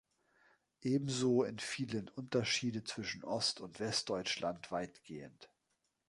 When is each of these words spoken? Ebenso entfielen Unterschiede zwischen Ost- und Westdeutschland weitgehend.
Ebenso 0.81 1.43
entfielen 1.43 2.09
Unterschiede 2.09 2.83
zwischen 2.83 3.23
Ost- 3.23 3.59
und 3.61 3.79
Westdeutschland 3.79 4.71
weitgehend. 4.71 5.51